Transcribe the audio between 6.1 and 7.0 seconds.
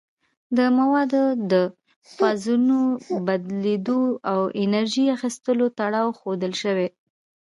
ښودل شوی.